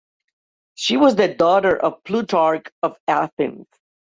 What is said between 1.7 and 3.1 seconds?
of Plutarch of